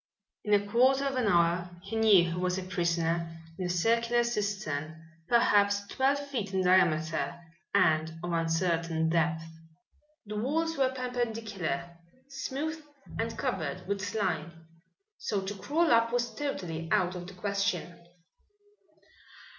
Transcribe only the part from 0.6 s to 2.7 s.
quarter of an hour he knew he was a